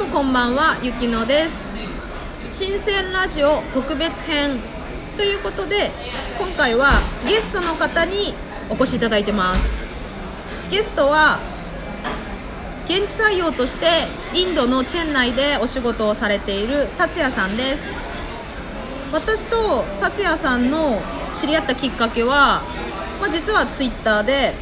[0.00, 1.68] もこんばんはゆきのです。
[2.48, 4.58] 新鮮ラジオ特別編
[5.18, 5.90] ということで
[6.38, 6.92] 今回は
[7.28, 8.32] ゲストの方に
[8.70, 9.82] お越しいただいてます。
[10.70, 11.38] ゲストは
[12.86, 17.92] 現地採用としてインドのチェン内でお仕事をされている達也さんです。
[19.12, 21.02] 私と達也さんの
[21.34, 22.62] 知り合ったきっかけは、
[23.20, 24.54] まあ、実はツイッターで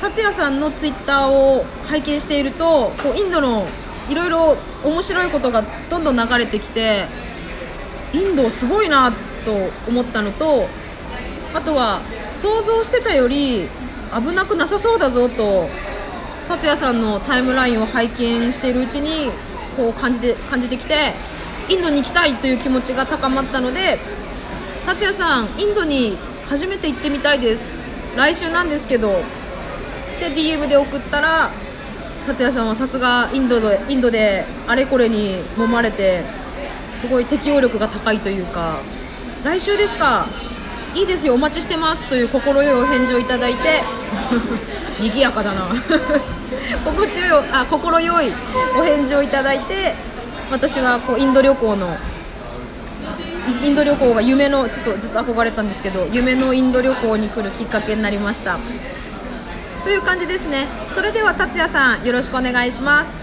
[0.00, 3.66] 達也さんのツイッターを拝見しているとこうインドの
[4.08, 7.06] いろいろ面白いことがどんどん流れてきて
[8.12, 9.12] インドすごいな
[9.44, 10.68] と思ったのと
[11.54, 12.00] あとは
[12.32, 13.68] 想像してたより
[14.14, 15.68] 危なくなさそうだぞと
[16.48, 19.30] 達也さんのタイムラインを拝見しているうちに
[19.76, 21.12] こう感じて感じてきて
[21.68, 23.98] インドに行きたいという気持ちが高まったので
[24.86, 26.16] 達也さんインドに
[26.48, 27.74] 初めて行ってみたいです。
[28.16, 29.22] 来週なんですけど
[30.20, 31.50] で DM で送ったら
[32.26, 36.22] 達也さんはさすがインドでインドであれこれに揉まれて
[37.00, 38.80] すごい適応力が高いというか
[39.44, 40.26] 来週ですか
[40.94, 43.82] いいですよお待ちしてますという快いお返事をいただいて
[45.00, 45.68] 賑やかだな。
[46.84, 48.32] 心地よいあ心よい
[48.76, 49.94] お返事をいただいて
[50.50, 51.96] 私はこうインド旅行の
[53.62, 58.58] インド旅行が夢のちょっとずっと憧れたんですけど夢のインド旅行に来るきっかけになりました。
[59.88, 60.66] という感じですね。
[60.94, 63.16] それでは達也さんよろしくお願いします。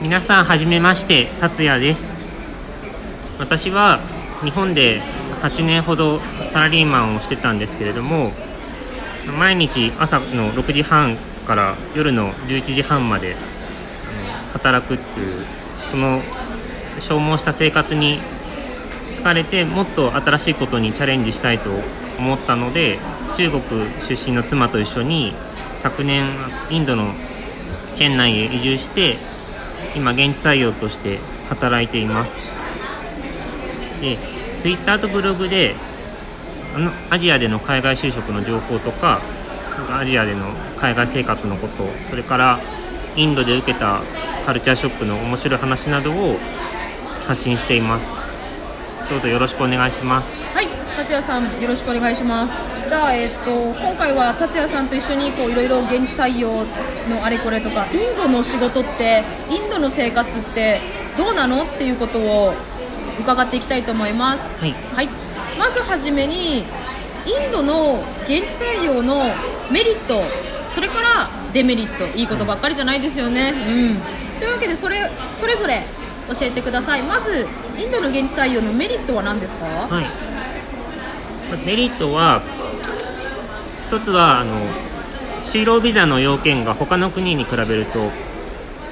[0.00, 2.12] 皆さんはじめまして達也です。
[3.36, 3.98] 私は
[4.44, 5.02] 日本で
[5.42, 6.20] 8年ほど
[6.52, 8.30] サラリーマンをしてたんですけれども
[9.40, 11.16] 毎日朝の6時半
[11.48, 13.34] から夜の11時半まで
[14.52, 15.44] 働くっていう
[15.90, 16.22] その
[17.00, 18.20] 消耗した生活に
[19.16, 21.70] 疲れてもっと新しいことにチャレンジしたいと
[22.20, 22.98] 思ったので
[23.34, 23.62] 中国
[24.06, 25.32] 出身の妻と一緒に
[25.74, 26.28] 昨年
[26.68, 27.12] インドの
[27.94, 29.16] チェン内へ移住して
[29.96, 32.36] 今現地採用として働いています。
[34.00, 34.18] で
[34.56, 35.74] ツイッターとブログで
[36.74, 39.20] あのアジアでの海外就職の情報とか
[39.90, 42.60] アジアでの海外生活のことそれから
[43.16, 44.00] インドで受けた
[44.44, 46.38] カルチャーショックの面白い話などを
[47.26, 48.14] 発信しています。
[49.10, 50.39] どうぞよろしくお願いします。
[51.10, 52.54] 達也さんよろしくお願いします。
[52.88, 56.64] じゃあ、えっと、今回は達也さんと一緒にこういろいろ現地採用
[57.08, 60.80] のあれこれとかインドの仕事ってインドの生活って
[61.18, 62.54] どうなのっていうことを
[63.18, 64.72] 伺っていきたいと思います、はい。
[64.94, 65.08] はい、
[65.58, 66.64] まずはじめにイン
[67.50, 69.24] ドの現地採用の
[69.72, 70.22] メリット
[70.72, 75.82] それからデメリットいいことばっかりじゃないですよね、うん、というわけでそれそれぞれ
[76.28, 77.02] 教えてください。
[77.02, 80.29] まずインドの現地採用のメリットは何ですか、はい
[81.50, 82.42] まずメリットは
[83.84, 84.54] 一つはあの
[85.42, 88.10] 就労ビザの要件が他の国に比べると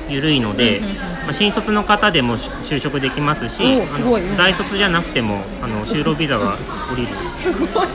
[0.09, 4.23] 緩いので、うんうんうんまあ、新卒の方でも就就職できますしおーすごい。
[4.23, 7.09] あの大卒じゃなくてもあの就労ビザが下りる。
[7.35, 7.89] すごい。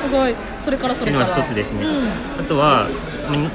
[0.00, 0.34] すごい。
[0.64, 2.40] それからそというのれからが一つですね、うん。
[2.40, 2.86] あとはまあ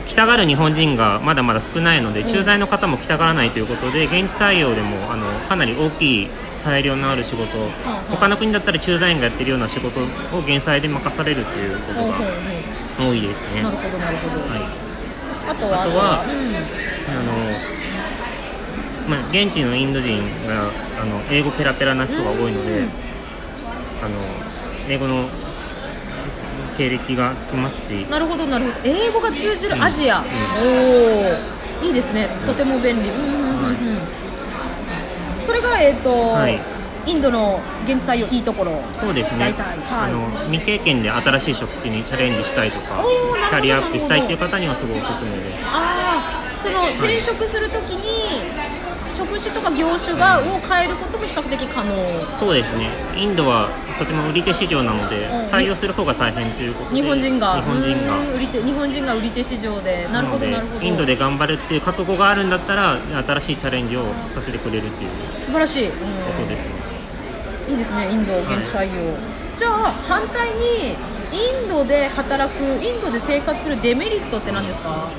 [0.06, 7.48] 来たがる日本人がまだまだ少ないので駐在の方も来たがらないということで現地採用でもあのかなり大きい裁量のある仕事
[8.10, 12.14] 他の国だったら駐在員がやってるような仕事を現在で任されるということが
[12.98, 13.62] ほ多いですね。
[13.62, 14.62] うなるほどなるほど、はい。
[15.50, 16.56] あとはあとはうん。
[17.14, 17.34] あの
[19.08, 20.70] まあ、現地のインド人が
[21.02, 22.90] あの英語ペラペラな人が多いので、うん。
[24.04, 24.18] あの
[24.90, 25.30] 英語の
[26.78, 28.06] 経歴がつきますし。
[28.10, 28.78] なるほどなるほど。
[28.84, 29.78] 英語が通じうん。
[29.78, 30.26] るアジア、うん。
[31.82, 32.30] おおいいですね。
[32.46, 33.64] とても便利、うんうんうんうん。
[33.66, 33.78] はい
[35.46, 36.60] それがえっ、と、はい。
[37.08, 38.84] インドの現地採用いいところ。
[39.00, 39.46] そうですね。
[39.46, 39.56] はい。
[39.58, 43.02] あの未経験で新しい職種にチャレンジしたいとか
[43.50, 45.64] キャリアアップしたいっていう方にはすごいおすすめです。
[45.64, 48.42] ああその転職するときに、
[49.18, 51.96] 職種とか業種が、を変えることも比較的可能。
[52.40, 52.90] そうですね。
[53.18, 55.40] インドはとても売り手市場なのでうん。
[55.50, 57.56] 採用する方が大変ということで日本人が。
[57.56, 58.20] 日本人が。
[58.36, 60.08] 売り手日本人が売り手市場で。
[60.12, 60.86] なるほどのなるほど。
[60.86, 65.10] インドで頑張るっていう覚悟があるんだったら新しいチャレンジをさせてくれるっていう
[65.40, 66.72] 素晴らしい、うんことですね、
[67.70, 69.18] いいですねインド現地採用、
[69.58, 70.96] じゃあ反対に
[71.34, 75.10] インドで働くインドで生活するデメリットって何ですか？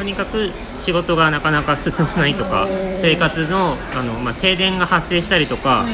[0.00, 5.84] とにかく仕事がなかなか進まないとか生活のあの、まあ、停電が発生したりとか、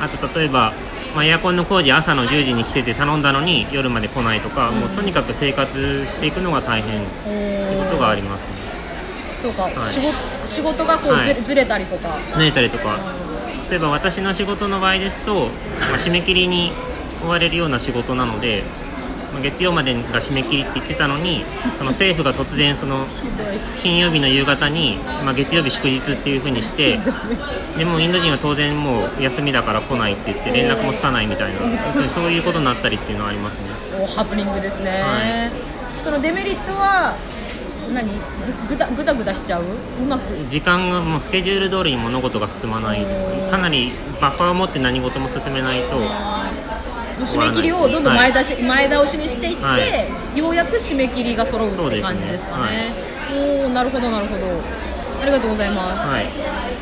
[0.00, 0.72] あと例えば、
[1.14, 8.46] まあ、エアコンの工事朝の10時に来てて頼んだのに夜まで来ないとか、もうとにかく生活していくのが大変ってことがありますね。
[9.42, 10.48] そうか、はい。
[10.48, 11.34] 仕事がこうず,、はい。
[11.42, 12.16] ずれたりとか。
[12.32, 12.98] 慣れたりとか。
[13.68, 15.48] 例えば私の仕事の場合ですと、
[15.80, 16.72] まあ、締め切りに
[17.22, 18.89] 追われるような仕事なのでまあ
[19.42, 21.44] 月曜までが締め切りって言ってたのに
[21.78, 23.06] その政府が突然その
[23.76, 26.98] 金曜日の夕方に、まあ、月曜日祝日っていう風にして
[27.78, 33.68] でもインド人は当然もう休みだから来ないって言って連絡もつかないみたいなそういうことになったりっていうのはありますね。
[34.02, 35.50] おハプニングですね、は
[36.02, 37.16] そのデメリットは
[37.92, 38.08] 何？
[38.08, 39.64] ぐぐだぐだぐだしちゃう？
[40.00, 40.22] うまく。
[40.48, 43.04] 時間がもうスケジュール通りに物事が進まない
[43.50, 45.96] かなりバッファーを持って何事も進めないと
[47.24, 49.78] 締め切りをどんどん前出し、前倒しにしていって、は
[50.34, 52.90] ようやく締め切りが揃うって感じですかね。
[53.34, 54.46] おおなるほどなるほど。
[55.22, 56.24] ありがとうございます、はい。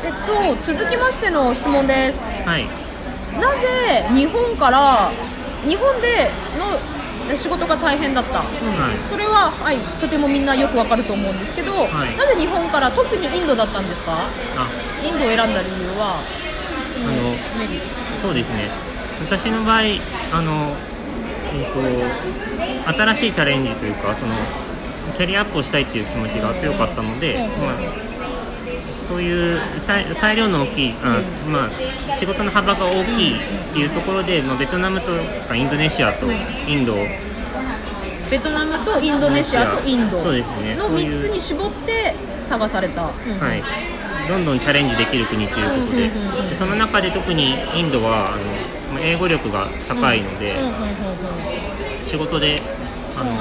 [0.05, 2.23] えっと続きましての質問です。
[2.45, 2.65] はい。
[3.39, 5.11] なぜ日本から
[5.67, 6.31] 日本で
[7.29, 8.41] の仕事が大変だった、
[9.11, 11.77] それは、はい、とてもみんなよくわかると思うんですけど、い。
[12.17, 14.13] なぜ日本から特にインドだったんですか？
[14.13, 14.67] あ。
[15.05, 16.17] インドを選んだ理由は？
[16.17, 17.85] あのメリット。
[18.21, 18.69] そうですね。
[19.21, 19.81] 私の場合
[20.31, 20.75] あの
[21.53, 24.33] えっ、と新しいチャレンジというかその
[25.15, 27.41] キャリアアップをしたいっていう気持ちが強かったので、うん。
[27.41, 27.77] まあ、
[29.01, 33.39] そういう裁裁量の大きいあ、まあ、仕事の幅が大きいっ
[33.73, 35.11] ていうところで、まあ、ベトナムと
[35.47, 36.27] かインドネシアと
[36.67, 36.97] インドを
[38.29, 40.75] ベトナムとインドネシアとインドそうですね。
[40.75, 41.19] のそういう。
[41.19, 43.09] 3つに絞って探された、うん。
[43.39, 43.63] はい、
[44.29, 50.55] どんどんチャレンジできる国ということで,、その中で特にインドはあのまあ英語力が高いので、
[52.01, 52.59] 仕事で
[53.15, 53.33] あの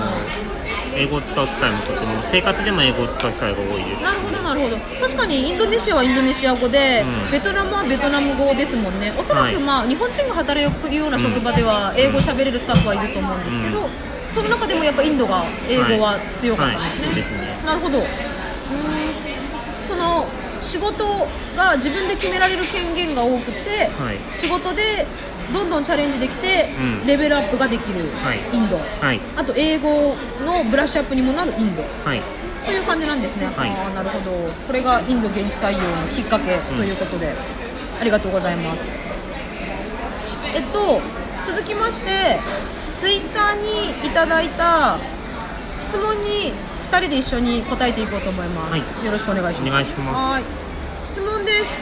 [0.97, 4.03] 英語を使う機会もとても生活でも英語を使う機会が多いです。
[4.03, 4.77] なるほどなるほど。
[5.01, 7.31] 確かにインドネシアはインドネシア語で、うん。
[7.31, 9.13] ベトナムはベトナム語ですもんね。
[9.17, 9.59] おそらく、はい。
[9.59, 13.89] まあ、日本人が働くような職場では英語喋れるスタッフはいると思うんですけど、うん。
[14.35, 17.09] その中でもやっぱインドが英語は強かったんですね、はい。
[17.09, 17.39] はいですね。
[17.65, 17.99] なるほど。
[17.99, 18.09] うーん。
[19.87, 20.27] その
[20.61, 21.05] 仕事
[21.57, 24.19] が自分で決められる権限が多くて、はい。
[24.33, 25.07] 仕事で
[25.53, 27.07] どんどんチャレンジできて、うん。
[27.07, 28.39] レベルアップができるはい。
[28.53, 29.21] インド、はい。
[29.37, 30.15] あと英語
[30.45, 31.83] のブラッシュアップにもなるインド。
[32.05, 32.23] はい。
[32.67, 33.71] という感じなんですね、はい。
[33.71, 34.31] ああなるほど。
[34.67, 35.85] これがインド現地採用の
[36.15, 37.33] きっかけということで、
[38.01, 38.83] ありがとうございます。
[40.55, 41.01] えっと
[41.47, 42.39] 続きまして
[42.97, 44.99] ツイッターにいただいた
[45.81, 46.53] 質問に
[46.91, 48.81] 2人で一緒に答えていこうと思います、はい。
[49.05, 49.71] よろしくお願いします。
[49.71, 50.33] お願いします。
[50.33, 50.43] はい。
[51.05, 51.73] 質問です。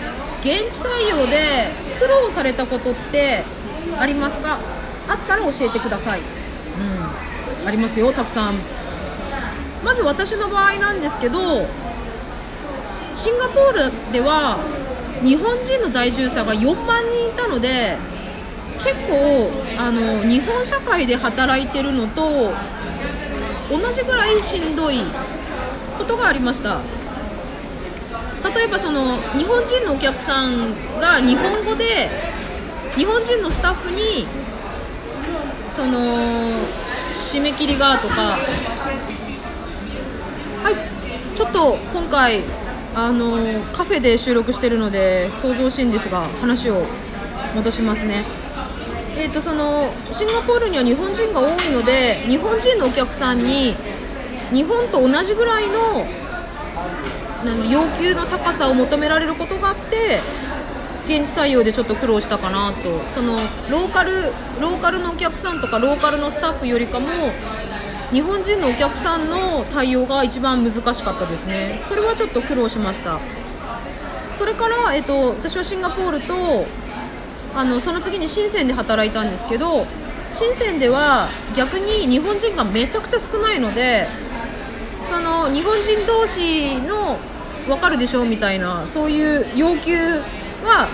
[0.40, 1.68] 現地採用で
[1.98, 3.42] 苦労されたことって
[3.98, 4.58] ありますか？
[5.08, 6.20] あったら教えてください。
[6.20, 6.22] う
[7.64, 7.68] ん。
[7.68, 8.54] ありますよたくさん。
[9.84, 11.66] まず私の場合なんですけど
[13.14, 14.58] シンガポールでは
[15.22, 17.96] 日本人の在住者が4万人いたので
[18.82, 22.52] 結構あの日本社会で働いてるのと
[23.70, 25.00] 同じぐらいしんどい
[25.98, 26.80] ことがありました。
[28.54, 32.08] 例えばその日本人のお客さんが日本語で
[32.96, 34.26] 日本人のスタッフに
[35.74, 35.98] その
[37.12, 38.14] 締め切りがとか
[40.62, 42.40] はいちょっと今回
[42.94, 43.36] あの
[43.74, 46.86] カフェで収録してるので想像しいんですが話を
[47.54, 48.24] 戻しますね。
[49.18, 53.74] えー、とそのシンガポールには日本人が多いので日本人のお客さんに
[54.52, 56.06] 日本と同じぐらいの
[57.44, 60.18] なん要求の高さを求められることがあって
[61.08, 63.00] 現地採用でちょっと苦労したかなと。
[63.14, 63.36] その
[63.70, 67.08] ローカルローカルのお客さんとかローカルのスタッフよりかも
[68.10, 71.80] 日本人のお客さんの対応が一番難しかったですね。
[71.88, 73.18] それはちょっと苦労しました。
[74.36, 76.66] それから、えっと、私はシンガポールと
[77.54, 79.86] あのその次に深センで働いたんですけど
[80.30, 84.06] 深センでは逆に日本人がめちゃくちゃ少ないので
[85.08, 87.16] その日本人同士の
[87.66, 89.96] 分かるでしょみたいなそういう要求
[90.64, 90.88] は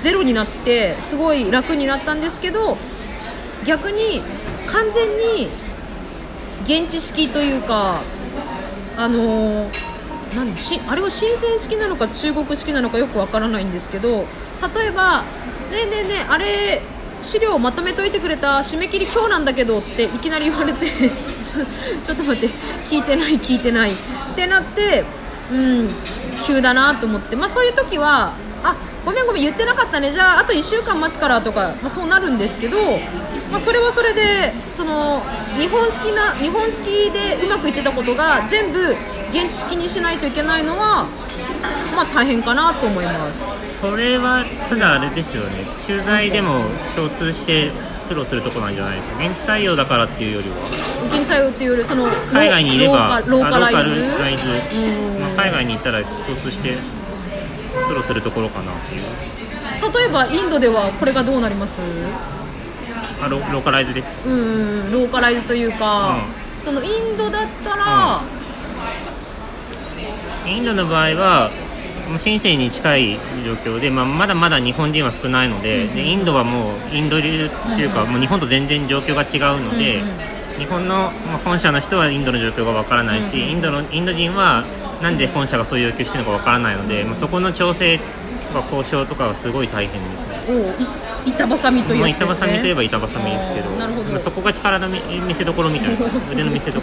[0.00, 2.76] ゼロになってすごい楽になったんですけど
[3.66, 4.22] 逆に
[4.66, 5.48] 完全に
[6.64, 8.00] 現地式というか
[8.96, 9.68] あの
[10.34, 14.26] 何しあれは新鮮式なのか中国式なのかよくわからないんですけど
[14.76, 15.22] 例えば
[15.70, 16.82] 「ねえねえねえあれ
[17.22, 21.64] 資料をまとめといてくれた締め切り今日なんだけど」っていきなり言われて ちょ
[22.04, 22.54] ちょっと待って
[22.88, 23.94] 聞いてない聞いてないっ
[24.34, 25.04] てなって
[25.52, 25.90] うん
[26.46, 28.32] 急だなと思ってまあそういう時は
[28.62, 30.10] あごめんごめん言ってなかったね。
[30.10, 32.78] じゃああと1週間待つからとか、まあ、そうなるんですけど、
[33.50, 35.22] まあ、それはそれでその
[35.58, 38.96] 日本式な日本式でうまくいってたことが全部
[39.30, 41.06] 現地式にしないといけないのは
[41.94, 43.42] まあ大変かなと思います。
[43.80, 45.64] それはただあれですよね。
[45.82, 46.64] 駐在でも
[46.96, 47.70] 共通して
[48.08, 49.16] 苦労するところなんじゃないですか。
[49.18, 50.56] 現地採用だからっていうよりは。
[51.08, 54.50] 現地採用っていうよりその海外にいればローカライズ。
[55.36, 56.74] 海外に行ったら共通して
[57.88, 59.02] 苦労するところかなっていう。
[59.02, 61.80] 例えばインドではこれがどうなります？
[63.22, 64.10] あロローカライズです。
[64.10, 64.92] かうんうん。
[64.92, 66.16] ローカライズというか、
[66.62, 68.20] うそのインドだったら、
[70.46, 71.50] インドの場合は
[72.08, 73.14] もう深センに近い
[73.44, 84.64] 状況で、まあ、まだまだ日本人は少ないので,、でインドはもうインド流っていうか、もう日本と全然状況が違うので、うんうん日本のまあ本社の人はインドの状況がわからないし、インドのインド人は
[85.04, 90.40] なんで本社がそういう要求してるのかわからないので、まあ、そこの調整とか交渉とかはすごい大変ですね。
[91.26, 92.10] お板挟みというね。
[92.10, 94.18] 板挟みといえば板挟みですけどなるほど。
[94.18, 96.80] そこが力の見見せ所みたいな腕の見せ所。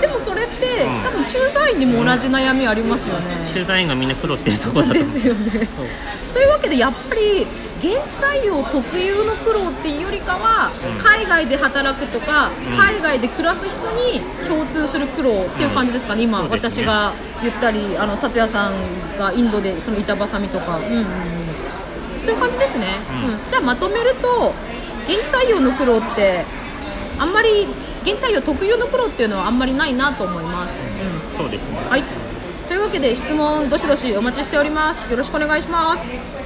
[0.00, 1.02] でもそれって、うん。
[1.02, 5.50] 多分駐在員にも同じ悩みありますよね、駐在員がみんな苦労してるところだとですよね。
[5.66, 5.86] そう。
[6.32, 7.46] というわけでやっぱり
[7.80, 11.04] 現地採用特有の苦労っていうよりかは、うん。
[11.04, 12.78] 海外で働くとか、うん。
[12.78, 16.48] 海外で暮らす人に共通する苦労っていう感じですかね、今、ね。
[16.50, 17.12] 私が
[17.42, 18.72] 言ったりあの達也さん
[19.18, 21.04] がインドでその板挟みとか、うんうんうん、
[22.24, 22.86] という感じですね、
[23.24, 24.54] うんうんじゃあまとめると
[25.04, 26.44] 現地採用の苦労って
[27.18, 27.66] あんまり
[28.02, 30.80] 現地採用特有の苦労っていうのはあんまりないなと思います。
[30.80, 32.04] うんそうですねはい。
[32.68, 35.10] というわけで質問どしどしお待ちしております。
[35.10, 36.41] よろしくお願いします。